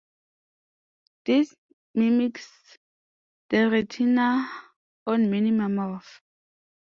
[1.25, 1.53] This
[1.93, 2.49] mimics
[3.49, 4.49] the retina
[5.05, 6.07] on many mammals.